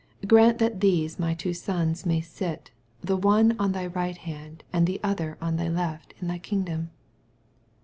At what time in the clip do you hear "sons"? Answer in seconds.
1.53-2.07